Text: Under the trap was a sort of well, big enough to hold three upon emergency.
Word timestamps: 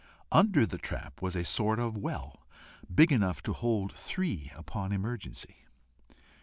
Under 0.31 0.65
the 0.65 0.79
trap 0.79 1.21
was 1.21 1.35
a 1.35 1.45
sort 1.45 1.77
of 1.77 1.95
well, 1.95 2.47
big 2.91 3.11
enough 3.11 3.43
to 3.43 3.53
hold 3.53 3.93
three 3.93 4.51
upon 4.55 4.91
emergency. 4.91 5.57